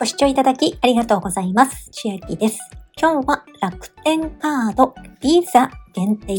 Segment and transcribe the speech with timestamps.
[0.00, 1.88] ご視聴いただきありがとうございます。
[1.90, 2.60] 千秋です。
[2.96, 6.34] 今日は楽天カードビザ限定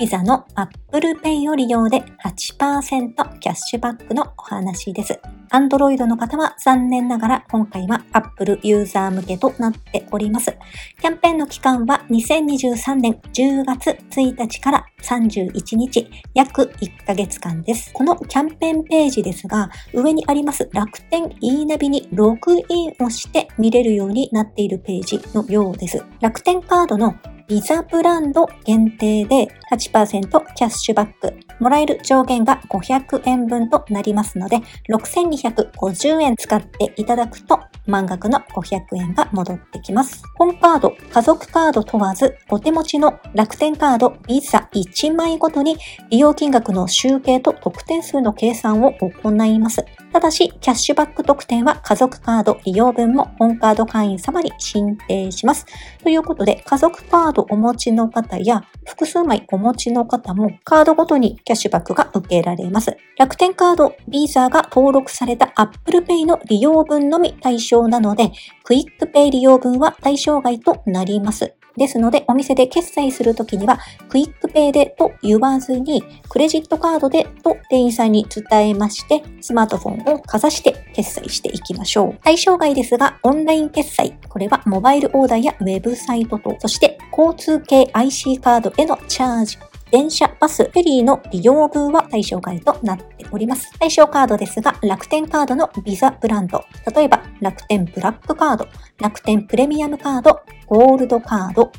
[0.00, 5.20] ビザの Apple Pay を利用で8%キャッシュバックのお話です。
[5.50, 10.56] Android の方は残念ながら今回は Apple ユーザー向けとなっております。
[11.02, 17.92] キャンペーンの期間は2023年10月1日から31日、約1ヶ月間です。
[17.92, 26.02] このキャンペーンページですが、上にあります楽天 e ナビにログインをして見れるようになっているページのようです。
[26.22, 27.14] 楽天カードの
[27.50, 30.20] ビザブランド限定で8%
[30.54, 31.34] キャッシュバック。
[31.58, 40.22] もらえる上限が500円分となりますので、6250円使っていただくと満額の500円が戻ってきます。
[40.38, 45.76] 本カード、家族カード問わず、お手持ちの楽天カード、ビザ1枚ごとに
[46.08, 49.84] 利用金額の集計と得点数の計算を行います。
[50.12, 55.66] ただし、キャッシュバック特典は家族カード利用分も本カード会員様に申請します。
[56.02, 62.96] ということで、家族カードお持ちの方や複数枚お持ちの方もカードごとにキャッシュバックが受けられます。
[63.18, 68.32] 楽天カード、ビーザーが登録された Apple Pay の利用分のみ対象なので、
[68.64, 71.54] QUICPay 利用分は対象外となります。
[71.80, 73.78] ですので、お店で決済するときには、
[74.10, 82.18] QUICPay でと言わずに、クレジットカードでと店員さんに伝えまして、スマートフォンをかざして決済していきましょう。
[82.22, 89.56] 対象外ですが、オンライン決済、これはモバイルオーダーやウェブサイトと、そして交通系 IC カードへのチャージ、
[89.90, 93.72] 電車、バス、フェリーの利用分は対象外となっております。
[93.78, 96.62] 対象カードですが、楽天カードのビザブランド、
[96.94, 100.40] 例えば楽天ブラックカード、楽天プレミアムカード、
[100.70, 101.72] ゴールドカード、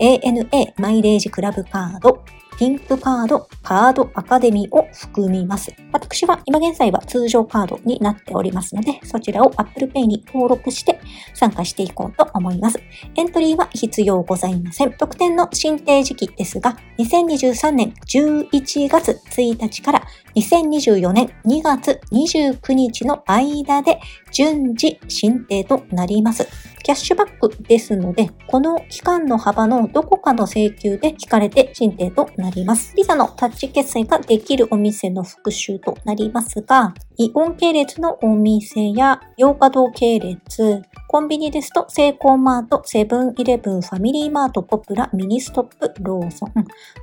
[0.00, 2.24] ANA マイレージクラブカード、
[2.58, 5.70] ピンクカード、カードアカデミーを含みます。
[5.92, 10.98] 私は今現在は通常カードになっておりますので、そちらを Apple Pay に登録して
[11.34, 12.80] 参加していこうと思います。
[13.16, 14.92] エントリーは必要ございません。
[14.94, 20.02] 特典の申請時期ですが、2023年11月1日から
[20.34, 24.00] 2024年2月29日の間で
[24.32, 26.46] 順次申請となります。
[26.82, 32.94] キャッシュバックですので、この期間の幅のどこかの請求で引かれて申請となります。
[32.96, 46.52] ビザのタッチ決済ができるお店の復習となりますが、イオン系列のお店や洋華堂系列、コンビニですと、セイコーマート、セブンイレブン、ファミリーマート、ポプラ、ミニストップ、ローソン、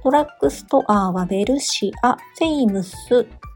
[0.02, 2.96] ドラッグストアはウエルシア、セイムス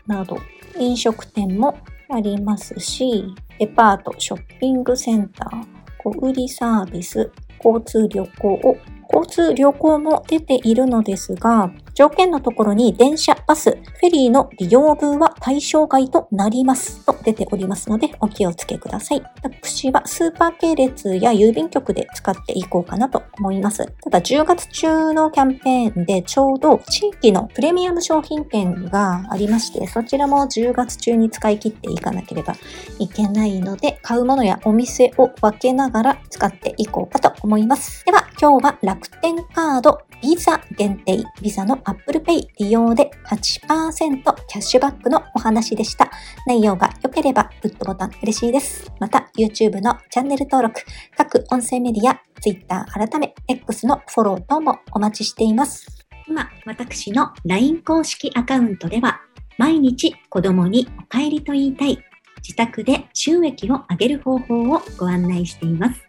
[0.05, 0.37] など、
[0.77, 1.75] 飲食店も
[2.09, 3.25] ありますし、
[3.59, 5.65] デパート、ショッピングセンター、
[5.97, 7.29] 小売サービス、
[7.63, 8.77] 交通旅行を、
[9.13, 17.05] 交通旅行も出ているのですが、条件のところに電車、バス、フェリーの利用分は対象外となります。
[17.05, 19.23] と出ておりますのでお気をつけください。
[19.43, 23.85] 私はスーパー系列や郵便局で使っていこうかなと思います。
[24.01, 32.55] ただ10月中のキャンペーンでちょうど地域のプレミアム商品券がありまして、そちらも10月中に使い切っていかなければ
[32.97, 38.03] いけないので、買うものやお店を分けながら使っていこうかと思います。
[38.05, 46.11] では今日は楽天カードビザ限定、ビザの Apple Pay 利用で8%キャッシュバックのお話でした。
[46.45, 48.91] 内容が良ければグッドボタン嬉しいです。
[48.99, 50.81] また YouTube のチャンネル登録、
[51.15, 55.87] 各音声メディア、Twitter 改め X のフォロー等もお待ちしています。
[56.27, 59.21] 今、私の LINE 公式アカウントでは、
[59.57, 61.97] 毎日子供にお帰りと言いたい、
[62.41, 66.08] 自宅で収益を上げる方法をご案内しています。